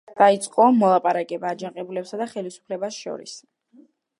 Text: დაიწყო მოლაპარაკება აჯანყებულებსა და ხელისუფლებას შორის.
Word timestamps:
დაიწყო 0.19 0.63
მოლაპარაკება 0.77 1.51
აჯანყებულებსა 1.57 2.19
და 2.23 2.29
ხელისუფლებას 2.35 2.99
შორის. 3.07 3.37